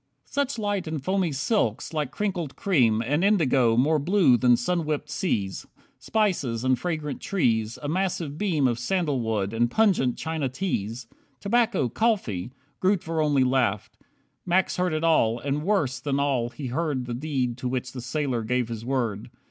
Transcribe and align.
13 0.25 0.25
Such 0.49 0.57
light 0.57 0.87
and 0.87 1.03
foamy 1.03 1.31
silks, 1.31 1.93
like 1.93 2.09
crinkled 2.09 2.55
cream, 2.55 3.03
And 3.05 3.23
indigo 3.23 3.77
more 3.77 3.99
blue 3.99 4.35
than 4.35 4.57
sun 4.57 4.83
whipped 4.83 5.11
seas, 5.11 5.67
Spices 5.99 6.63
and 6.63 6.79
fragrant 6.79 7.21
trees, 7.21 7.77
a 7.83 7.87
massive 7.87 8.35
beam 8.35 8.67
Of 8.67 8.79
sandalwood, 8.79 9.53
and 9.53 9.69
pungent 9.69 10.17
China 10.17 10.49
teas, 10.49 11.05
Tobacco, 11.39 11.87
coffee!" 11.87 12.51
Grootver 12.81 13.23
only 13.23 13.43
laughed. 13.43 13.95
Max 14.43 14.77
heard 14.77 14.93
it 14.93 15.03
all, 15.03 15.37
and 15.37 15.61
worse 15.61 15.99
than 15.99 16.19
all 16.19 16.49
he 16.49 16.65
heard 16.69 17.05
The 17.05 17.13
deed 17.13 17.55
to 17.59 17.67
which 17.69 17.91
the 17.91 18.01
sailor 18.01 18.43
gave 18.43 18.69
his 18.69 18.83
word. 18.83 19.29